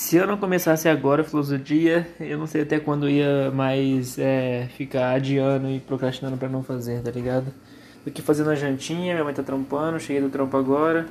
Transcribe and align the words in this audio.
Se 0.00 0.16
eu 0.16 0.26
não 0.26 0.38
começasse 0.38 0.88
agora 0.88 1.20
a 1.20 1.24
filosofia, 1.26 2.08
eu 2.18 2.38
não 2.38 2.46
sei 2.46 2.62
até 2.62 2.80
quando 2.80 3.06
ia 3.06 3.50
mais 3.50 4.18
é, 4.18 4.66
ficar 4.74 5.12
adiando 5.12 5.68
e 5.68 5.78
procrastinando 5.78 6.38
para 6.38 6.48
não 6.48 6.62
fazer, 6.62 7.02
tá 7.02 7.10
ligado? 7.10 7.52
Do 8.02 8.10
que 8.10 8.22
fazendo 8.22 8.48
a 8.48 8.54
jantinha, 8.54 9.12
minha 9.12 9.22
mãe 9.22 9.34
tá 9.34 9.42
trampando, 9.42 10.00
cheguei 10.00 10.22
do 10.22 10.30
trampo 10.30 10.56
agora. 10.56 11.06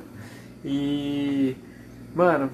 E. 0.64 1.56
Mano, 2.16 2.50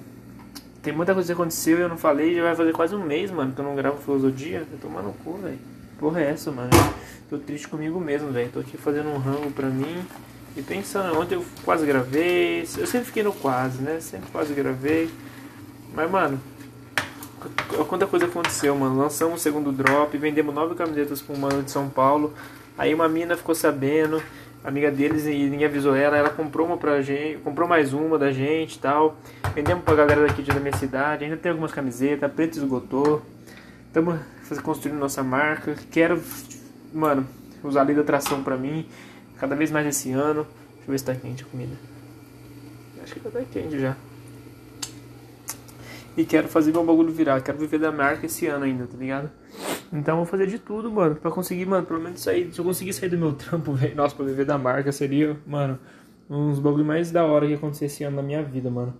tem 0.83 0.93
muita 0.93 1.15
coisa 1.15 1.25
que 1.25 1.33
aconteceu 1.33 1.79
e 1.79 1.81
eu 1.81 1.89
não 1.89 1.97
falei, 1.97 2.35
já 2.35 2.43
vai 2.43 2.55
fazer 2.55 2.71
quase 2.71 2.93
um 2.93 3.03
mês, 3.03 3.31
mano, 3.31 3.51
que 3.51 3.59
eu 3.59 3.65
não 3.65 3.75
gravo 3.75 3.97
filosofia. 3.97 4.63
Tô 4.69 4.87
tomando 4.87 5.11
cu, 5.23 5.39
velho. 5.39 5.57
Porra 5.97 6.21
é 6.21 6.29
essa, 6.29 6.51
mano? 6.51 6.69
Tô 7.31 7.39
triste 7.39 7.67
comigo 7.67 7.99
mesmo, 7.99 8.31
velho. 8.31 8.51
Tô 8.51 8.59
aqui 8.59 8.77
fazendo 8.77 9.09
um 9.09 9.17
rango 9.17 9.49
pra 9.49 9.69
mim. 9.69 10.05
E 10.55 10.61
pensando, 10.61 11.19
ontem 11.19 11.33
eu 11.33 11.43
quase 11.65 11.83
gravei. 11.83 12.61
Eu 12.77 12.85
sempre 12.85 13.07
fiquei 13.07 13.23
no 13.23 13.33
quase, 13.33 13.81
né? 13.81 13.99
Sempre 13.99 14.29
quase 14.29 14.53
gravei. 14.53 15.09
Mas, 15.93 16.11
mano, 16.11 16.39
quanta 17.87 18.05
coisa 18.05 18.25
aconteceu, 18.25 18.75
mano. 18.75 18.97
Lançamos 18.97 19.39
o 19.39 19.43
segundo 19.43 19.71
drop, 19.71 20.15
vendemos 20.17 20.53
nove 20.53 20.75
camisetas 20.75 21.21
com 21.21 21.33
um 21.33 21.37
mano 21.37 21.63
de 21.63 21.71
São 21.71 21.89
Paulo. 21.89 22.33
Aí 22.77 22.93
uma 22.93 23.09
mina 23.09 23.35
ficou 23.35 23.55
sabendo, 23.55 24.21
amiga 24.63 24.91
deles, 24.91 25.25
e 25.25 25.49
ninguém 25.49 25.65
avisou 25.65 25.95
ela. 25.95 26.15
Ela 26.15 26.29
comprou 26.29 26.67
uma 26.67 26.77
pra 26.77 27.01
gente, 27.01 27.39
comprou 27.39 27.67
mais 27.67 27.93
uma 27.93 28.19
da 28.19 28.31
gente 28.31 28.75
e 28.75 28.79
tal. 28.79 29.17
Vendemos 29.55 29.83
pra 29.83 29.95
galera 29.95 30.27
daqui 30.27 30.43
da 30.43 30.59
minha 30.59 30.75
cidade. 30.75 31.23
Ainda 31.23 31.37
tem 31.37 31.49
algumas 31.51 31.71
camisetas, 31.71 32.31
preto 32.31 32.57
esgotou. 32.57 33.23
Estamos 33.87 34.19
construindo 34.61 34.99
nossa 34.99 35.23
marca. 35.23 35.75
Quero, 35.89 36.21
mano, 36.93 37.25
usar 37.63 37.81
a 37.81 37.83
lei 37.83 37.95
da 37.95 38.01
atração 38.01 38.43
pra 38.43 38.55
mim. 38.55 38.87
Cada 39.39 39.55
vez 39.55 39.71
mais 39.71 39.87
esse 39.87 40.11
ano. 40.11 40.45
Deixa 40.75 40.87
eu 40.87 40.91
ver 40.91 40.99
se 40.99 41.05
tá 41.05 41.15
quente 41.15 41.43
a 41.43 41.47
comida. 41.47 41.75
Acho 43.03 43.13
que 43.15 43.19
tá 43.19 43.41
quente 43.51 43.79
já. 43.79 43.95
E 46.17 46.25
quero 46.25 46.47
fazer 46.47 46.71
meu 46.71 46.83
bagulho 46.83 47.11
virar. 47.11 47.39
Quero 47.41 47.59
viver 47.59 47.77
da 47.77 47.91
marca 47.91 48.25
esse 48.25 48.47
ano 48.47 48.65
ainda, 48.65 48.87
tá 48.87 48.97
ligado? 48.97 49.29
Então 49.93 50.17
vou 50.17 50.25
fazer 50.25 50.47
de 50.47 50.57
tudo, 50.57 50.91
mano, 50.91 51.15
pra 51.15 51.29
conseguir, 51.29 51.67
mano, 51.67 51.85
pelo 51.85 51.99
menos 51.99 52.21
sair. 52.21 52.51
Se 52.51 52.59
eu 52.59 52.65
conseguir 52.65 52.91
sair 52.91 53.09
do 53.09 53.17
meu 53.19 53.33
trampo, 53.37 53.73
velho, 53.73 53.95
nossa, 53.95 54.15
pra 54.15 54.25
viver 54.25 54.43
da 54.43 54.57
marca 54.57 54.91
seria, 54.91 55.37
mano, 55.45 55.77
uns 56.27 56.57
bagulho 56.57 56.83
mais 56.83 57.11
da 57.11 57.23
hora 57.23 57.45
que 57.45 57.53
acontecer 57.53 57.85
esse 57.85 58.03
ano 58.03 58.15
na 58.15 58.23
minha 58.23 58.41
vida, 58.41 58.67
mano. 58.67 58.95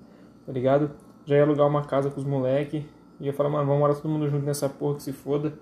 Tá 0.45 0.52
ligado? 0.52 0.92
Já 1.26 1.36
ia 1.36 1.42
alugar 1.42 1.68
uma 1.68 1.84
casa 1.84 2.12
com 2.12 2.20
os 2.22 2.26
moleque. 2.26 2.86
Ia 3.20 3.34
falar, 3.34 3.50
mano, 3.50 3.66
vamos 3.66 3.80
morar 3.80 3.95
todo 3.95 4.10
mundo 4.10 4.30
junto 4.30 4.45
nessa 4.45 4.70
porra 4.70 4.98
que 4.98 5.04
se 5.04 5.12
foda. 5.12 5.54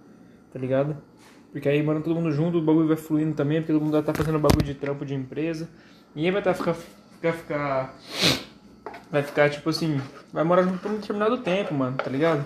Tá 0.52 0.60
ligado? 0.60 0.98
Porque 1.54 1.70
aí, 1.70 1.82
mano, 1.82 2.02
todo 2.02 2.16
mundo 2.16 2.34
junto, 2.34 2.58
o 2.58 2.62
bagulho 2.62 2.90
vai 2.90 2.98
fluindo 2.98 3.34
também, 3.34 3.62
porque 3.62 3.72
todo 3.72 3.82
mundo 3.82 3.96
já 3.96 4.04
tá 4.04 4.14
fazendo 4.14 4.38
bagulho 4.40 4.66
de 4.66 4.74
trampo 4.74 5.06
de 5.06 5.16
empresa. 5.16 5.70
Ninguém 6.14 6.34
vai 6.34 6.42
tá 6.42 6.54
ficar, 6.54 6.74
ficar, 6.74 7.34
ficar 7.34 7.96
vai 9.12 9.24
ficar 9.24 9.50
tipo 9.50 9.70
assim, 9.70 10.00
vai 10.32 10.44
morar 10.44 10.64
junto 10.64 10.78
por 10.80 10.92
um 10.92 10.96
determinado 10.96 11.38
tempo, 11.38 11.74
mano, 11.74 11.98
tá 11.98 12.10
ligado? 12.10 12.46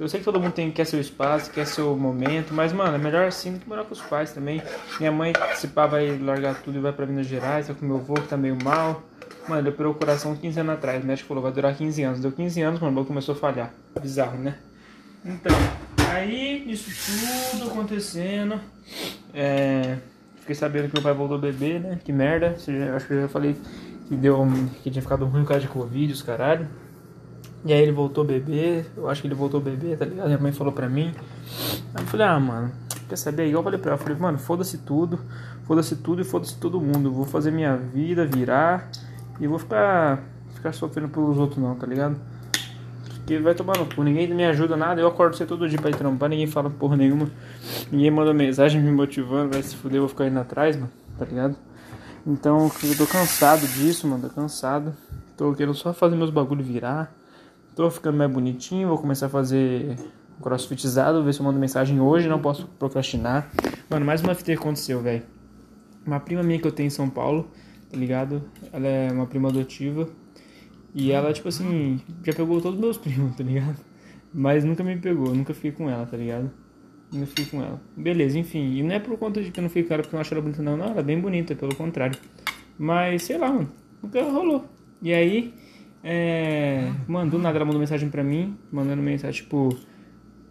Eu 0.00 0.08
sei 0.08 0.18
que 0.18 0.24
todo 0.24 0.40
mundo 0.40 0.52
tem, 0.52 0.68
quer 0.72 0.84
seu 0.84 1.00
espaço, 1.00 1.50
quer 1.52 1.64
seu 1.64 1.96
momento, 1.96 2.52
mas, 2.52 2.72
mano, 2.72 2.96
é 2.96 2.98
melhor 2.98 3.26
assim 3.26 3.52
do 3.52 3.60
que 3.60 3.68
morar 3.68 3.84
com 3.84 3.92
os 3.92 4.00
pais 4.00 4.32
também. 4.32 4.60
Minha 4.98 5.12
mãe, 5.12 5.32
se 5.54 5.68
pá, 5.68 5.86
vai 5.86 6.18
largar 6.18 6.60
tudo 6.60 6.78
e 6.78 6.80
vai 6.80 6.92
pra 6.92 7.06
Minas 7.06 7.26
Gerais, 7.26 7.68
tá 7.68 7.74
com 7.74 7.86
meu 7.86 7.98
avô 7.98 8.14
que 8.14 8.26
tá 8.26 8.36
meio 8.36 8.58
mal. 8.64 9.00
Mano, 9.46 9.60
ele 9.60 9.68
operou 9.68 9.92
o 9.92 9.94
coração 9.94 10.34
15 10.34 10.58
anos 10.58 10.74
atrás, 10.74 11.04
o 11.04 11.06
médico 11.06 11.28
falou, 11.28 11.42
vai 11.42 11.52
durar 11.52 11.76
15 11.76 12.02
anos. 12.02 12.20
Deu 12.20 12.32
15 12.32 12.62
anos, 12.62 12.80
mano, 12.80 13.00
o 13.00 13.04
começou 13.04 13.36
a 13.36 13.38
falhar. 13.38 13.72
Bizarro, 14.00 14.38
né? 14.38 14.56
Então, 15.24 15.54
aí, 16.10 16.64
isso 16.66 16.90
tudo 17.52 17.70
acontecendo, 17.70 18.60
é... 19.32 19.98
Fiquei 20.40 20.56
sabendo 20.56 20.88
que 20.88 20.94
meu 20.94 21.02
pai 21.04 21.14
voltou 21.14 21.36
a 21.36 21.40
beber, 21.40 21.78
né? 21.78 22.00
Que 22.02 22.12
merda. 22.12 22.56
Acho 22.56 23.06
que 23.06 23.12
eu 23.12 23.20
já 23.22 23.28
falei 23.28 23.54
que 24.08 24.16
deu 24.16 24.46
que 24.82 24.90
tinha 24.90 25.02
ficado 25.02 25.24
ruim 25.24 25.42
por 25.42 25.48
causa 25.48 25.62
de 25.62 25.68
Covid, 25.68 26.12
os 26.12 26.22
caralho. 26.22 26.68
E 27.64 27.72
aí 27.72 27.80
ele 27.80 27.92
voltou 27.92 28.24
a 28.24 28.26
beber, 28.26 28.90
eu 28.96 29.08
acho 29.08 29.20
que 29.20 29.28
ele 29.28 29.34
voltou 29.34 29.60
a 29.60 29.62
beber, 29.62 29.96
tá 29.96 30.04
ligado? 30.04 30.26
Minha 30.26 30.38
mãe 30.38 30.52
falou 30.52 30.72
pra 30.72 30.88
mim. 30.88 31.12
Aí 31.94 32.02
eu 32.02 32.06
falei, 32.06 32.26
ah, 32.26 32.40
mano, 32.40 32.72
quer 33.08 33.16
saber? 33.16 33.46
Igual 33.46 33.60
eu 33.60 33.64
falei 33.64 33.78
pra 33.78 33.92
ela, 33.92 34.00
eu 34.00 34.02
falei, 34.02 34.18
mano, 34.18 34.38
foda-se 34.38 34.78
tudo, 34.78 35.20
foda-se 35.64 35.96
tudo 35.96 36.22
e 36.22 36.24
foda-se 36.24 36.56
todo 36.58 36.80
mundo. 36.80 37.08
Eu 37.08 37.12
vou 37.12 37.24
fazer 37.24 37.52
minha 37.52 37.76
vida 37.76 38.26
virar 38.26 38.90
e 39.38 39.46
vou 39.46 39.60
ficar, 39.60 40.24
ficar 40.54 40.72
sofrendo 40.72 41.08
pelos 41.08 41.38
outros 41.38 41.62
não, 41.62 41.74
tá 41.76 41.86
ligado? 41.86 42.16
Porque 43.16 43.38
vai 43.38 43.54
tomar 43.54 43.78
no 43.78 43.86
cu, 43.86 44.02
ninguém 44.02 44.26
me 44.34 44.44
ajuda 44.44 44.76
nada, 44.76 45.00
eu 45.00 45.06
acordo 45.06 45.36
você 45.36 45.46
todo 45.46 45.68
dia 45.68 45.78
pra 45.80 45.90
ir 45.90 45.94
trampar, 45.94 46.28
ninguém 46.28 46.48
fala 46.48 46.68
porra 46.68 46.96
nenhuma, 46.96 47.30
ninguém 47.90 48.10
manda 48.10 48.34
mensagem 48.34 48.82
me 48.82 48.90
motivando, 48.90 49.52
vai 49.52 49.62
se 49.62 49.76
fuder, 49.76 49.98
eu 49.98 50.02
vou 50.02 50.08
ficar 50.08 50.26
indo 50.26 50.40
atrás, 50.40 50.74
mano, 50.74 50.90
tá 51.16 51.24
ligado? 51.24 51.56
Então 52.26 52.70
eu 52.84 52.96
tô 52.96 53.06
cansado 53.06 53.66
disso, 53.66 54.06
mano, 54.06 54.28
tô 54.28 54.34
cansado. 54.34 54.94
Tô 55.36 55.52
querendo 55.54 55.74
só 55.74 55.92
fazer 55.92 56.14
meus 56.14 56.30
bagulho 56.30 56.62
virar. 56.62 57.12
Tô 57.74 57.90
ficando 57.90 58.16
mais 58.18 58.30
bonitinho, 58.30 58.88
vou 58.88 58.98
começar 58.98 59.26
a 59.26 59.28
fazer 59.28 59.96
crossfitizado, 60.40 61.24
ver 61.24 61.32
se 61.32 61.40
eu 61.40 61.44
mando 61.44 61.58
mensagem 61.58 62.00
hoje, 62.00 62.28
não 62.28 62.40
posso 62.40 62.66
procrastinar. 62.78 63.50
Mano, 63.88 64.04
mais 64.04 64.22
uma 64.22 64.34
que 64.34 64.52
aconteceu, 64.52 65.00
velho. 65.00 65.22
Uma 66.06 66.20
prima 66.20 66.42
minha 66.42 66.58
que 66.60 66.66
eu 66.66 66.72
tenho 66.72 66.88
em 66.88 66.90
São 66.90 67.08
Paulo, 67.08 67.50
tá 67.90 67.96
ligado? 67.96 68.42
Ela 68.72 68.86
é 68.86 69.12
uma 69.12 69.26
prima 69.26 69.48
adotiva. 69.48 70.08
E 70.94 71.10
ela, 71.10 71.32
tipo 71.32 71.48
assim, 71.48 72.00
já 72.22 72.32
pegou 72.32 72.60
todos 72.60 72.78
os 72.78 72.80
meus 72.80 72.98
primos, 72.98 73.34
tá 73.34 73.42
ligado? 73.42 73.78
Mas 74.32 74.64
nunca 74.64 74.84
me 74.84 74.96
pegou, 74.96 75.34
nunca 75.34 75.54
fiquei 75.54 75.72
com 75.72 75.88
ela, 75.88 76.06
tá 76.06 76.16
ligado? 76.16 76.50
Nunca 77.12 77.26
fiquei 77.26 77.44
com 77.46 77.62
ela. 77.62 77.80
Beleza, 77.96 78.38
enfim. 78.38 78.76
E 78.76 78.82
não 78.82 78.94
é 78.94 78.98
por 78.98 79.18
conta 79.18 79.42
de 79.42 79.50
que 79.50 79.60
eu 79.60 79.62
não 79.62 79.68
fiquei 79.68 79.84
com 79.84 79.94
ela 79.94 80.02
porque 80.02 80.14
eu 80.14 80.18
não 80.18 80.22
acho 80.22 80.32
ela 80.32 80.42
bonita, 80.42 80.62
não. 80.62 80.76
Não, 80.76 80.86
ela 80.86 81.00
é 81.00 81.02
bem 81.02 81.20
bonita, 81.20 81.54
pelo 81.54 81.74
contrário. 81.74 82.18
Mas, 82.78 83.24
sei 83.24 83.36
lá, 83.36 83.52
mano. 83.52 83.68
Nunca 84.02 84.22
rolou. 84.22 84.64
E 85.00 85.12
aí, 85.12 85.54
é, 86.02 86.90
mandou 87.06 87.38
nada, 87.38 87.56
ela 87.56 87.64
mandou 87.64 87.78
mensagem 87.78 88.08
pra 88.08 88.24
mim, 88.24 88.56
mandando 88.70 89.02
mensagem 89.02 89.42
tipo: 89.42 89.76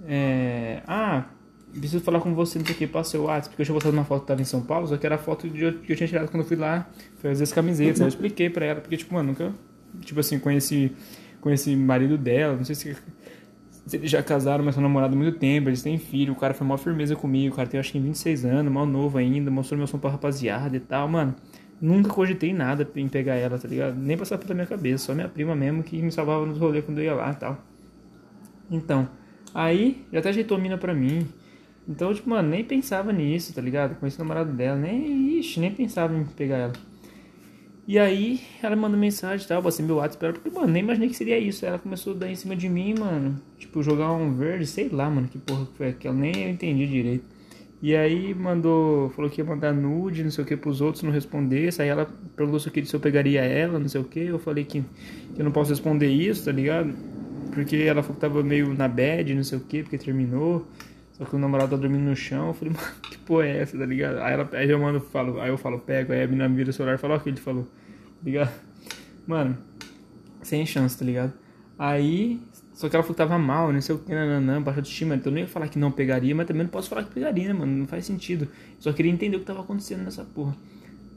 é, 0.07 0.81
Ah, 0.87 1.25
preciso 1.71 2.01
falar 2.01 2.21
com 2.21 2.33
você, 2.33 2.57
não 2.57 2.65
sei 2.65 2.75
o 2.75 2.77
que, 2.77 2.87
passa 2.87 3.17
o 3.19 3.23
WhatsApp, 3.23 3.49
porque 3.49 3.61
eu 3.61 3.65
tinha 3.65 3.73
postado 3.73 3.95
uma 3.95 4.05
foto 4.05 4.21
que 4.21 4.27
tava 4.27 4.41
em 4.41 4.45
São 4.45 4.61
Paulo, 4.61 4.87
só 4.87 4.97
que 4.97 5.05
era 5.05 5.15
a 5.15 5.17
foto 5.17 5.47
que 5.49 5.61
eu, 5.61 5.95
tinha 5.95 6.07
tirado 6.07 6.29
quando 6.29 6.43
eu 6.43 6.47
fui 6.47 6.57
lá 6.57 6.89
fazer 7.21 7.43
as 7.43 7.51
camisetas. 7.51 7.99
Aí 7.99 8.05
eu 8.05 8.09
expliquei 8.09 8.49
pra 8.49 8.65
ela, 8.65 8.81
porque, 8.81 8.97
tipo, 8.97 9.13
mano, 9.13 9.29
nunca, 9.29 9.53
tipo 10.01 10.19
assim, 10.19 10.39
conheci, 10.39 10.91
conheci 11.41 11.75
marido 11.75 12.17
dela, 12.17 12.55
não 12.55 12.63
sei 12.63 12.75
se, 12.75 12.95
se 13.85 13.97
eles 13.97 14.11
já 14.11 14.21
casaram, 14.21 14.63
mas 14.63 14.75
são 14.75 14.81
namorados 14.81 15.15
há 15.15 15.19
muito 15.19 15.37
tempo, 15.37 15.69
eles 15.69 15.81
têm 15.81 15.97
filho, 15.97 16.33
o 16.33 16.35
cara 16.35 16.53
foi 16.53 16.65
maior 16.65 16.77
firmeza 16.77 17.15
comigo, 17.15 17.53
o 17.53 17.57
cara 17.57 17.67
tem 17.67 17.79
acho 17.79 17.91
que 17.91 17.99
26 17.99 18.45
anos, 18.45 18.71
mal 18.71 18.85
novo 18.85 19.17
ainda, 19.17 19.49
mostrou 19.49 19.77
meu 19.77 19.87
som 19.87 19.97
pra 19.97 20.11
rapaziada 20.11 20.75
e 20.75 20.79
tal, 20.79 21.07
mano. 21.07 21.35
Nunca 21.81 22.09
cogitei 22.09 22.53
nada 22.53 22.87
em 22.95 23.09
pegar 23.09 23.33
ela, 23.35 23.57
tá 23.57 23.67
ligado? 23.67 23.97
Nem 23.97 24.15
passar 24.15 24.37
pela 24.37 24.53
minha 24.53 24.67
cabeça. 24.67 25.05
Só 25.05 25.15
minha 25.15 25.27
prima 25.27 25.55
mesmo 25.55 25.81
que 25.81 25.99
me 25.99 26.11
salvava 26.11 26.45
nos 26.45 26.59
rolês 26.59 26.85
quando 26.85 26.99
eu 26.99 27.05
ia 27.05 27.15
lá 27.15 27.31
e 27.31 27.35
tal. 27.35 27.57
Então, 28.69 29.09
aí 29.51 30.05
já 30.13 30.19
até 30.19 30.29
ajeitou 30.29 30.57
a 30.57 30.59
mina 30.61 30.77
pra 30.77 30.93
mim. 30.93 31.27
Então, 31.89 32.13
tipo, 32.13 32.29
mano, 32.29 32.49
nem 32.49 32.63
pensava 32.63 33.11
nisso, 33.11 33.51
tá 33.51 33.61
ligado? 33.61 33.95
Conheci 33.99 34.17
o 34.17 34.23
namorado 34.23 34.53
dela, 34.53 34.77
nem, 34.77 35.39
ixi, 35.39 35.59
nem 35.59 35.71
pensava 35.71 36.15
em 36.15 36.23
pegar 36.23 36.57
ela. 36.57 36.73
E 37.91 37.99
aí, 37.99 38.39
ela 38.63 38.73
mandou 38.73 38.97
mensagem 38.97 39.45
e 39.45 39.49
tal, 39.49 39.61
passei 39.61 39.85
meu 39.85 39.97
WhatsApp 39.97 40.17
pra 40.17 40.31
porque, 40.31 40.49
mano, 40.49 40.71
nem 40.71 40.81
imaginei 40.81 41.09
que 41.09 41.15
seria 41.17 41.37
isso. 41.37 41.65
Ela 41.65 41.77
começou 41.77 42.13
a 42.13 42.19
dar 42.19 42.31
em 42.31 42.35
cima 42.35 42.55
de 42.55 42.69
mim, 42.69 42.95
mano. 42.97 43.37
Tipo, 43.59 43.83
jogar 43.83 44.13
um 44.13 44.33
verde, 44.33 44.65
sei 44.65 44.87
lá, 44.87 45.09
mano, 45.09 45.27
que 45.27 45.37
porra 45.37 45.65
que 45.65 45.75
foi 45.75 45.89
aquela, 45.89 46.15
nem 46.15 46.31
eu 46.43 46.49
entendi 46.49 46.87
direito. 46.87 47.25
E 47.81 47.93
aí 47.93 48.33
mandou, 48.33 49.09
falou 49.09 49.29
que 49.29 49.41
ia 49.41 49.45
mandar 49.45 49.73
nude, 49.73 50.23
não 50.23 50.31
sei 50.31 50.41
o 50.41 50.47
que, 50.47 50.55
pros 50.55 50.79
outros, 50.79 51.03
não 51.03 51.11
respondesse. 51.11 51.81
Aí 51.81 51.89
ela 51.89 52.07
perguntou 52.33 52.61
se 52.61 52.69
eu, 52.69 52.71
queria, 52.71 52.89
se 52.89 52.95
eu 52.95 52.99
pegaria 53.01 53.41
ela, 53.41 53.77
não 53.77 53.89
sei 53.89 53.99
o 53.99 54.05
que. 54.05 54.21
Eu 54.21 54.39
falei 54.39 54.63
que, 54.63 54.81
que 55.35 55.41
eu 55.41 55.43
não 55.43 55.51
posso 55.51 55.71
responder 55.71 56.07
isso, 56.07 56.45
tá 56.45 56.51
ligado? 56.53 56.93
Porque 57.53 57.75
ela 57.75 58.01
falou 58.01 58.15
que 58.15 58.21
tava 58.21 58.41
meio 58.41 58.73
na 58.73 58.87
bad, 58.87 59.35
não 59.35 59.43
sei 59.43 59.57
o 59.57 59.61
que, 59.61 59.83
porque 59.83 59.97
terminou. 59.97 60.65
Só 61.21 61.25
que 61.25 61.35
o 61.35 61.39
namorado 61.39 61.69
tá 61.69 61.77
dormindo 61.77 62.01
no 62.01 62.15
chão. 62.15 62.47
Eu 62.47 62.53
falei, 62.55 62.73
mano, 62.73 62.87
que 63.03 63.15
porra 63.19 63.45
é 63.45 63.59
essa, 63.59 63.77
tá 63.77 63.85
ligado? 63.85 64.17
Aí, 64.17 64.33
ela, 64.33 64.49
aí 64.53 64.67
eu 64.67 64.79
mando, 64.79 64.99
falo, 64.99 65.39
aí 65.39 65.49
eu 65.49 65.57
falo, 65.57 65.77
pego. 65.77 66.13
Aí 66.13 66.23
a 66.23 66.27
menina 66.27 66.49
vira 66.49 66.71
o 66.71 66.73
celular 66.73 66.95
e 66.95 66.97
fala, 66.97 67.13
ó, 67.13 67.19
que 67.19 67.29
ele 67.29 67.37
falou, 67.37 67.63
tá 67.63 67.69
ligado? 68.25 68.51
Mano, 69.27 69.55
sem 70.41 70.65
chance, 70.65 70.97
tá 70.97 71.05
ligado? 71.05 71.33
Aí 71.77 72.41
só 72.73 72.89
que 72.89 72.95
ela 72.95 73.03
falou 73.03 73.13
que 73.13 73.17
tava 73.19 73.37
mal, 73.37 73.71
não 73.71 73.79
sei 73.79 73.93
o 73.93 73.99
que, 73.99 74.11
nananã, 74.11 74.59
baixa 74.59 74.79
autoestima. 74.79 75.13
Então 75.13 75.31
eu 75.31 75.35
não 75.35 75.41
ia 75.41 75.47
falar 75.47 75.67
que 75.67 75.77
não 75.77 75.91
pegaria, 75.91 76.33
mas 76.33 76.47
também 76.47 76.63
não 76.63 76.71
posso 76.71 76.89
falar 76.89 77.03
que 77.03 77.13
pegaria, 77.13 77.49
né, 77.49 77.53
mano? 77.53 77.71
Não 77.71 77.85
faz 77.85 78.07
sentido. 78.07 78.47
só 78.79 78.91
queria 78.91 79.11
entender 79.11 79.35
o 79.35 79.41
que 79.41 79.45
tava 79.45 79.61
acontecendo 79.61 80.01
nessa 80.03 80.23
porra. 80.23 80.55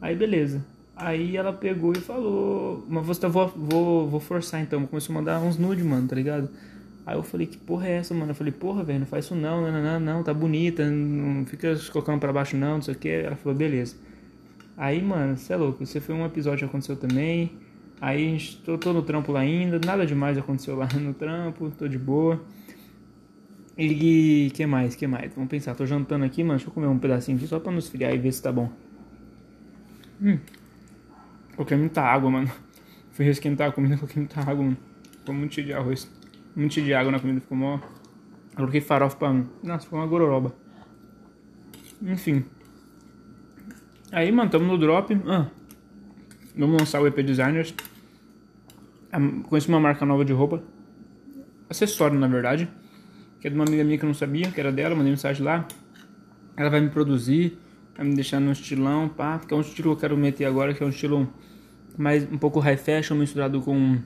Aí 0.03 0.15
beleza. 0.15 0.63
Aí 0.95 1.35
ela 1.35 1.55
pegou 1.55 1.93
e 1.93 2.01
falou, 2.01 2.85
mas 2.87 3.07
você 3.07 3.23
tá, 3.23 3.29
vou, 3.29 3.49
vou, 3.49 4.11
vou 4.11 4.21
forçar 4.21 4.61
então. 4.61 4.87
Começou 4.87 5.15
a 5.15 5.19
mandar 5.19 5.41
uns 5.41 5.57
nudes, 5.57 5.83
mano, 5.87 6.07
tá 6.07 6.15
ligado? 6.15 6.51
Aí 7.07 7.17
eu 7.17 7.23
falei, 7.23 7.47
que 7.47 7.59
porra 7.59 7.87
é 7.87 7.93
essa, 7.97 8.15
mano? 8.15 8.31
Eu 8.31 8.35
falei, 8.35 8.53
porra, 8.53 8.83
velho, 8.83 9.01
não 9.01 9.07
faz 9.07 9.27
isso 9.27 9.35
não, 9.35 9.61
não, 9.61 9.83
não, 9.83 10.01
não, 10.01 10.23
tá 10.23 10.33
bonita, 10.33 10.89
não 10.89 11.45
fica 11.45 11.77
colocando 11.93 12.19
pra 12.19 12.33
baixo 12.33 12.57
não, 12.57 12.77
não 12.77 12.83
sei 12.83 12.95
o 12.95 12.99
que. 12.99 13.09
Ela 13.09 13.37
falou, 13.37 13.57
beleza. 13.57 13.97
Aí, 14.77 15.03
mano, 15.03 15.37
você 15.37 15.53
é 15.53 15.57
louco, 15.57 15.85
você 15.85 16.01
foi 16.01 16.15
um 16.15 16.25
episódio 16.25 16.61
que 16.61 16.65
aconteceu 16.65 16.97
também. 16.97 17.53
Aí 18.01 18.39
tô, 18.65 18.79
tô 18.79 18.93
no 18.93 19.03
trampo 19.03 19.33
lá 19.33 19.41
ainda, 19.41 19.79
nada 19.85 20.07
demais 20.07 20.37
aconteceu 20.39 20.77
lá 20.77 20.89
no 20.99 21.13
trampo, 21.15 21.71
tô 21.79 21.87
de 21.87 21.99
boa. 21.99 22.43
E 23.77 24.51
que 24.55 24.67
mais, 24.67 24.95
que 24.95 25.07
mais? 25.07 25.35
Vamos 25.35 25.51
pensar, 25.51 25.75
tô 25.75 25.85
jantando 25.85 26.25
aqui, 26.25 26.43
mano, 26.43 26.57
deixa 26.57 26.71
eu 26.71 26.75
comer 26.75 26.87
um 26.87 26.99
pedacinho 26.99 27.37
aqui 27.37 27.47
só 27.47 27.59
pra 27.61 27.73
nos 27.73 27.85
esfriar 27.85 28.15
e 28.15 28.19
ver 28.19 28.33
se 28.33 28.43
tá 28.43 28.51
bom. 28.51 28.71
Hum, 30.23 30.39
coloquei 31.55 31.77
muita 31.77 32.01
água, 32.01 32.31
mano. 32.31 32.51
Fui 33.13 33.27
esquentar 33.27 33.69
a 33.69 33.73
comida, 33.73 33.97
coloquei 33.97 34.21
muita 34.23 34.41
água, 34.41 34.65
mano. 34.65 34.77
Ficou 35.19 35.35
muito 35.35 35.55
cheio 35.55 35.67
de 35.67 35.73
arroz. 35.73 36.09
Muito 36.55 36.75
cheio 36.75 36.87
de 36.87 36.95
água 36.95 37.11
na 37.11 37.19
comida, 37.19 37.41
ficou 37.41 37.57
mó. 37.59 37.81
Eu 38.51 38.57
coloquei 38.57 38.81
farofa 38.81 39.17
pra. 39.17 39.33
Nossa, 39.63 39.85
ficou 39.85 39.99
uma 39.99 40.07
gororoba. 40.07 40.55
Enfim. 42.03 42.45
Aí, 44.13 44.31
mano, 44.31 44.51
tamo 44.51 44.65
no 44.65 44.79
drop. 44.79 45.13
Ah, 45.27 45.49
vamos 46.57 46.81
lançar 46.81 47.01
o 47.01 47.07
EP 47.07 47.17
Designers. 47.17 47.75
Conheci 49.49 49.69
uma 49.69 49.81
marca 49.81 50.07
nova 50.07 50.25
de 50.25 50.33
roupa. 50.33 50.63
Acessório, 51.69 52.19
na 52.19 52.29
verdade. 52.29 52.69
Que 53.41 53.49
é 53.49 53.51
de 53.51 53.57
uma 53.57 53.65
amiga 53.65 53.83
minha 53.83 53.99
que 53.99 54.05
eu 54.05 54.09
não 54.09 54.15
sabia, 54.15 54.51
que 54.51 54.61
era 54.61 54.71
dela. 54.71 54.95
Mandei 54.95 55.11
mensagem 55.11 55.45
lá. 55.45 55.67
Ela 56.57 56.71
vai 56.71 56.81
me 56.81 56.91
produzir. 56.91 57.59
Vai 57.97 58.07
me 58.07 58.15
deixar 58.15 58.39
no 58.39 58.53
estilão, 58.53 59.09
pá. 59.09 59.39
Porque 59.39 59.53
é 59.53 59.57
um 59.57 59.61
estilo 59.61 59.91
que 59.91 59.97
eu 59.97 60.01
quero 60.01 60.17
meter 60.17 60.45
agora, 60.45 60.73
que 60.73 60.83
é 60.83 60.87
um 60.87 60.91
estilo 60.91 61.29
mais 61.99 62.31
um 62.31 62.39
pouco 62.39 62.61
high 62.61 62.77
fashion 62.77 63.17
misturado 63.17 63.61
com 63.61 63.99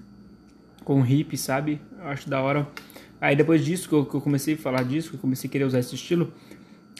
com 0.89 1.05
hip, 1.05 1.37
sabe? 1.37 1.79
Eu 1.99 2.09
acho 2.09 2.31
da 2.31 2.41
hora. 2.41 2.67
Aí 3.21 3.37
depois 3.37 3.63
disso 3.63 3.87
que 3.87 3.95
eu, 3.95 4.07
comecei 4.07 4.55
a 4.55 4.57
falar 4.57 4.85
disso, 4.85 5.11
que 5.11 5.17
eu 5.17 5.21
comecei 5.21 5.47
a 5.47 5.51
querer 5.51 5.65
usar 5.65 5.81
esse 5.81 5.95
estilo, 5.95 6.33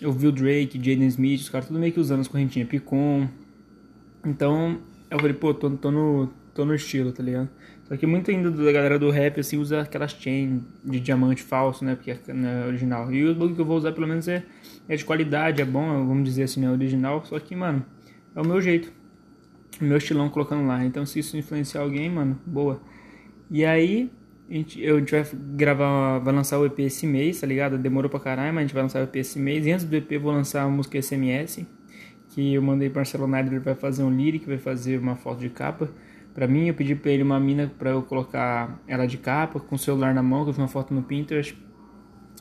eu 0.03 0.13
vi 0.13 0.27
o 0.27 0.33
Drake, 0.33 0.77
Jaden 0.77 1.07
Smith, 1.07 1.41
os 1.41 1.49
caras 1.49 1.69
tudo 1.69 1.81
meio 1.81 1.91
que 1.91 1.99
usando 1.99 2.21
as 2.21 2.29
correntinhas 2.29 2.69
Picon. 2.69 3.27
Então 4.27 4.79
eu 5.11 5.19
falei, 5.19 5.33
pô, 5.33 5.55
tô, 5.55 5.71
tô, 5.71 5.91
no, 5.91 6.29
tô 6.53 6.67
no 6.67 6.75
estilo, 6.75 7.13
tá 7.13 7.23
ligado? 7.23 7.49
Só 7.85 7.97
que 7.97 8.05
muito 8.05 8.31
ainda 8.31 8.51
da 8.51 8.71
galera 8.71 8.99
do 8.99 9.09
rap, 9.09 9.41
assim, 9.41 9.57
usa 9.57 9.81
aquelas 9.81 10.11
chain 10.11 10.63
de 10.85 11.01
diamante 11.01 11.43
falso, 11.43 11.83
né? 11.83 11.95
Porque 11.95 12.11
é 12.11 12.35
né, 12.35 12.67
original. 12.67 13.11
E 13.11 13.25
o 13.25 13.33
bagulho 13.33 13.55
que 13.55 13.61
eu 13.63 13.65
vou 13.65 13.79
usar, 13.79 13.93
pelo 13.93 14.07
menos, 14.07 14.29
é, 14.29 14.45
é 14.87 14.97
de 14.97 15.05
qualidade, 15.07 15.63
é 15.63 15.65
bom, 15.65 16.07
vamos 16.07 16.25
dizer 16.25 16.43
assim, 16.43 16.61
né? 16.61 16.71
Original. 16.71 17.25
Só 17.25 17.41
que, 17.41 17.57
mano, 17.57 17.83
é 18.37 18.41
o 18.43 18.47
meu 18.47 18.61
jeito. 18.61 18.93
O 19.81 19.85
meu 19.85 19.97
estilão 19.97 20.29
colocando 20.29 20.67
lá. 20.67 20.85
Então, 20.85 21.07
se 21.07 21.21
isso 21.21 21.39
influenciar 21.39 21.81
alguém, 21.81 22.11
mano, 22.11 22.39
boa. 22.45 22.79
E 23.51 23.65
aí, 23.65 24.11
a 24.49 24.53
gente, 24.53 24.83
eu, 24.83 24.97
a 24.97 24.99
gente 24.99 25.11
vai 25.11 25.25
gravar, 25.55 26.19
vai 26.19 26.35
lançar 26.35 26.59
o 26.59 26.67
EP 26.67 26.79
esse 26.81 27.07
mês, 27.07 27.41
tá 27.41 27.47
ligado? 27.47 27.79
Demorou 27.79 28.11
pra 28.11 28.21
caralho, 28.21 28.53
mas 28.53 28.59
a 28.59 28.67
gente 28.67 28.75
vai 28.75 28.83
lançar 28.83 29.01
o 29.01 29.05
EP 29.05 29.17
esse 29.17 29.39
mês. 29.39 29.67
E 29.67 29.73
antes 29.73 29.85
do 29.85 29.95
EP, 29.97 30.13
eu 30.13 30.21
vou 30.21 30.33
lançar 30.33 30.63
a 30.63 30.69
música 30.69 31.01
SMS, 31.01 31.67
que 32.31 32.55
eu 32.55 32.63
mandei 32.63 32.89
pro 32.89 32.99
Marcelo 32.99 33.27
Nader, 33.27 33.53
ele 33.53 33.61
vai 33.61 33.75
fazer 33.75 34.03
um 34.03 34.11
lyric, 34.11 34.47
vai 34.47 34.59
fazer 34.59 34.99
uma 34.99 35.17
foto 35.17 35.41
de 35.41 35.51
capa. 35.51 35.89
Pra 36.35 36.47
mim, 36.47 36.69
eu 36.69 36.75
pedi 36.75 36.95
pra 36.95 37.11
ele 37.11 37.23
uma 37.23 37.41
mina 37.41 37.73
pra 37.79 37.91
eu 37.91 38.03
colocar 38.03 38.81
ela 38.87 39.07
de 39.07 39.19
capa, 39.19 39.59
com 39.59 39.75
o 39.75 39.79
celular 39.79 40.15
na 40.15 40.23
mão, 40.23 40.45
que 40.45 40.51
eu 40.51 40.55
vi 40.55 40.61
uma 40.61 40.69
foto 40.69 40.95
no 40.95 41.03
Pinterest 41.03 41.57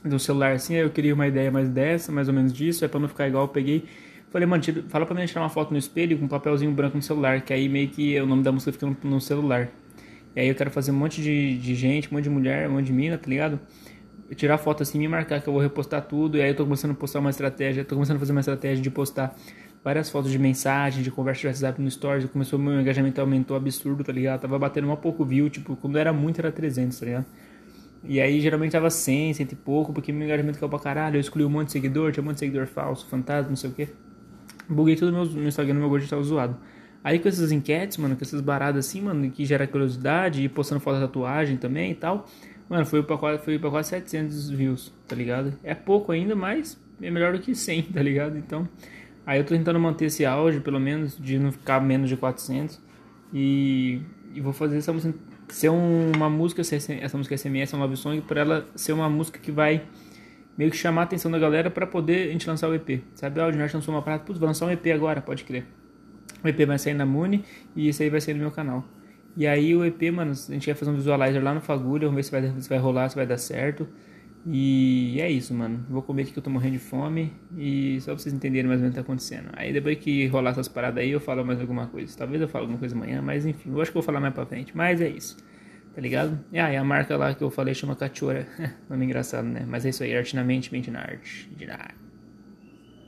do 0.04 0.20
celular 0.20 0.54
assim, 0.54 0.76
aí 0.76 0.82
eu 0.82 0.90
queria 0.92 1.14
uma 1.14 1.28
ideia 1.28 1.52
mais 1.52 1.68
dessa, 1.68 2.12
mais 2.12 2.28
ou 2.28 2.34
menos 2.34 2.54
disso, 2.54 2.86
é 2.86 2.88
pra 2.88 3.00
não 3.00 3.08
ficar 3.08 3.28
igual, 3.28 3.46
eu 3.46 3.50
peguei 3.50 3.84
Falei, 4.30 4.46
mano, 4.46 4.62
fala 4.90 5.06
pra 5.06 5.16
mim 5.16 5.26
tirar 5.26 5.42
uma 5.42 5.50
foto 5.50 5.72
no 5.72 5.78
espelho 5.78 6.18
com 6.18 6.26
um 6.26 6.28
papelzinho 6.28 6.72
branco 6.72 6.98
no 6.98 7.02
celular, 7.02 7.42
que 7.42 7.54
aí 7.54 7.70
meio 7.70 7.88
que 7.88 8.20
o 8.20 8.26
nome 8.26 8.44
da 8.44 8.52
música 8.52 8.74
fica 8.74 8.86
no, 8.86 8.98
no 9.04 9.22
celular. 9.22 9.70
E 10.38 10.40
aí 10.40 10.48
eu 10.50 10.54
quero 10.54 10.70
fazer 10.70 10.92
um 10.92 10.94
monte 10.94 11.20
de, 11.20 11.58
de 11.58 11.74
gente, 11.74 12.10
um 12.12 12.14
monte 12.14 12.26
de 12.26 12.30
mulher, 12.30 12.70
um 12.70 12.74
monte 12.74 12.86
de 12.86 12.94
mina, 12.94 13.18
tá 13.18 13.28
ligado? 13.28 13.60
Tirar 14.36 14.60
foto 14.60 14.84
assim, 14.84 15.00
me 15.00 15.08
marcar 15.08 15.42
que 15.42 15.50
eu 15.50 15.54
vou 15.54 15.60
repostar 15.60 16.04
tudo. 16.04 16.38
E 16.38 16.42
aí 16.44 16.50
eu 16.50 16.56
tô 16.56 16.64
começando 16.64 16.92
a 16.92 16.94
postar 16.94 17.22
uma 17.22 17.32
estratégia, 17.32 17.84
tô 17.84 17.96
começando 17.96 18.18
a 18.18 18.20
fazer 18.20 18.34
uma 18.34 18.42
estratégia 18.42 18.84
de 18.84 18.92
postar 18.92 19.36
várias 19.84 20.12
fotos 20.12 20.30
de 20.30 20.38
mensagem, 20.38 21.02
de 21.02 21.10
conversa 21.10 21.42
de 21.42 21.48
WhatsApp 21.48 21.82
no 21.82 21.90
Stories. 21.90 22.30
Começou, 22.30 22.60
meu 22.60 22.80
engajamento 22.80 23.20
aumentou 23.20 23.58
absurdo, 23.58 24.04
tá 24.04 24.12
ligado? 24.12 24.42
Tava 24.42 24.60
batendo 24.60 24.92
um 24.92 24.96
pouco 24.96 25.26
view, 25.26 25.50
tipo, 25.50 25.76
quando 25.76 25.98
era 25.98 26.14
muito 26.14 26.40
era 26.40 26.52
300, 26.52 27.00
tá 27.00 27.06
ligado? 27.08 27.26
E 28.04 28.22
aí 28.22 28.40
geralmente 28.40 28.74
tava 28.74 28.92
100, 28.92 29.34
100 29.34 29.48
e 29.52 29.56
pouco, 29.56 29.92
porque 29.92 30.12
meu 30.12 30.28
engajamento 30.28 30.60
caiu 30.60 30.70
pra 30.70 30.78
caralho. 30.78 31.16
Eu 31.16 31.22
escolhi 31.22 31.46
um 31.46 31.50
monte 31.50 31.68
de 31.68 31.72
seguidor, 31.72 32.12
tinha 32.12 32.22
um 32.22 32.26
monte 32.28 32.36
de 32.36 32.42
seguidor 32.42 32.68
falso, 32.68 33.08
fantasma, 33.08 33.50
não 33.50 33.56
sei 33.56 33.72
o 33.72 33.74
que. 33.74 33.90
Buguei 34.70 34.96
tudo 34.96 35.12
no 35.12 35.26
meu, 35.26 35.48
Instagram, 35.48 35.74
meu 35.74 35.90
gosto 35.90 36.08
tava 36.08 36.22
zoado. 36.22 36.56
Aí 37.08 37.20
com 37.20 37.30
essas 37.30 37.54
enquetes, 37.54 37.96
mano, 37.96 38.18
com 38.18 38.24
essas 38.26 38.42
baradas 38.42 38.86
assim, 38.86 39.00
mano, 39.00 39.32
que 39.32 39.46
gera 39.46 39.66
curiosidade 39.66 40.44
e 40.44 40.50
postando 40.50 40.82
foto 40.82 40.96
da 40.96 41.08
tatuagem 41.08 41.56
também 41.56 41.92
e 41.92 41.96
tal, 41.96 42.28
mano, 42.68 42.86
foi 42.86 43.02
pra 43.02 43.18
quase, 43.18 43.42
foi 43.46 43.58
pra 43.58 43.70
quase 43.70 43.88
700 43.92 44.50
views, 44.50 44.94
tá 45.08 45.16
ligado? 45.16 45.58
É 45.64 45.74
pouco 45.74 46.12
ainda, 46.12 46.36
mas 46.36 46.78
é 47.02 47.10
melhor 47.10 47.32
do 47.32 47.40
que 47.40 47.56
100, 47.56 47.84
tá 47.96 48.04
ligado? 48.04 48.38
Então, 48.38 48.68
aí 49.26 49.40
eu 49.40 49.46
tô 49.46 49.56
tentando 49.56 49.80
manter 49.80 50.08
esse 50.08 50.26
auge, 50.26 50.60
pelo 50.60 50.82
menos, 50.82 51.18
de 51.18 51.40
não 51.40 51.50
ficar 51.50 51.80
menos 51.80 52.10
de 52.10 52.18
400 52.18 52.78
e, 53.34 54.02
e 54.34 54.42
vou 54.42 54.52
fazer 54.52 54.76
essa 54.76 54.92
música 54.92 55.18
ser 55.48 55.70
uma 55.70 56.30
música, 56.30 56.62
essa 56.62 57.18
música 57.18 57.38
SMS, 57.38 57.74
é 57.74 57.78
um 57.78 57.80
love 57.80 57.96
song, 57.96 58.20
pra 58.20 58.42
ela 58.42 58.68
ser 58.76 58.92
uma 58.92 59.10
música 59.10 59.40
que 59.40 59.50
vai 59.50 59.82
meio 60.58 60.70
que 60.70 60.76
chamar 60.76 61.04
a 61.04 61.04
atenção 61.06 61.32
da 61.32 61.40
galera 61.40 61.72
para 61.72 61.88
poder 61.88 62.28
a 62.28 62.32
gente 62.34 62.46
lançar 62.50 62.68
o 62.68 62.76
EP. 62.76 63.02
Sabe, 63.14 63.40
ah, 63.40 63.48
o 63.48 63.52
Junior 63.54 63.70
lançou 63.74 63.96
uma 63.96 64.02
parada, 64.02 64.26
putz, 64.26 64.38
vou 64.38 64.46
lançar 64.46 64.66
um 64.66 64.72
EP 64.72 64.88
agora, 64.88 65.22
pode 65.22 65.46
crer. 65.46 65.66
O 66.44 66.48
EP 66.48 66.66
vai 66.66 66.78
sair 66.78 66.94
na 66.94 67.06
Muni 67.06 67.44
e 67.76 67.88
esse 67.88 68.04
aí 68.04 68.10
vai 68.10 68.22
sair 68.22 68.34
no 68.34 68.42
meu 68.42 68.52
canal. 68.52 68.84
E 69.36 69.46
aí 69.46 69.76
o 69.76 69.86
EP, 69.86 70.12
mano, 70.12 70.32
a 70.32 70.54
gente 70.54 70.66
vai 70.66 70.76
fazer 70.76 70.92
um 70.92 70.96
visualizer 70.96 71.44
lá 71.44 71.54
no 71.54 71.62
Fagulha, 71.62 72.08
vamos 72.08 72.16
ver 72.16 72.24
se 72.24 72.32
vai, 72.32 72.62
se 72.62 72.70
vai 72.70 72.78
rolar, 72.80 73.10
se 73.10 73.16
vai 73.16 73.26
dar 73.26 73.38
certo. 73.38 73.88
E 74.50 75.20
é 75.20 75.30
isso, 75.30 75.54
mano. 75.54 75.86
Vou 75.90 76.02
comer 76.02 76.22
aqui 76.22 76.32
que 76.32 76.40
eu 76.40 76.44
tô 76.44 76.50
morrendo 76.50 76.74
de 76.74 76.80
fome. 76.80 77.34
E 77.58 78.00
só 78.00 78.14
pra 78.14 78.20
vocês 78.20 78.34
entenderem 78.34 78.68
mais 78.68 78.80
ou 78.80 78.84
menos 78.84 78.96
o 78.96 79.00
que 79.00 79.06
tá 79.06 79.12
acontecendo. 79.12 79.50
Aí 79.54 79.74
depois 79.74 79.98
que 79.98 80.26
rolar 80.28 80.52
essas 80.52 80.68
paradas 80.68 81.04
aí, 81.04 81.12
eu 81.12 81.20
falo 81.20 81.46
mais 81.46 81.60
alguma 81.60 81.88
coisa. 81.88 82.18
Talvez 82.18 82.42
eu 82.42 82.48
fale 82.48 82.64
alguma 82.64 82.80
coisa 82.80 82.96
amanhã, 82.96 83.22
mas 83.22 83.46
enfim, 83.46 83.72
eu 83.72 83.82
acho 83.82 83.92
que 83.92 83.98
eu 83.98 84.02
vou 84.02 84.06
falar 84.06 84.22
mais 84.22 84.34
pra 84.34 84.46
frente. 84.46 84.76
Mas 84.76 85.02
é 85.02 85.10
isso. 85.10 85.38
Tá 85.94 86.02
ligado? 86.02 86.40
Ah, 86.54 86.72
e 86.72 86.78
a 86.78 86.84
marca 86.84 87.18
lá 87.18 87.34
que 87.34 87.44
eu 87.44 87.50
falei 87.50 87.74
chama 87.74 87.96
Cachora. 87.96 88.48
Nome 88.90 89.06
engraçado, 89.06 89.46
né? 89.46 89.66
Mas 89.68 89.86
é 89.86 89.90
isso 89.90 90.04
aí, 90.04 90.16
arte 90.16 90.36
na 90.36 90.44
mente, 90.44 90.72
mente 90.72 90.90
na 90.90 91.02
arte. 91.02 91.50
De 91.56 91.66
nada. 91.66 92.07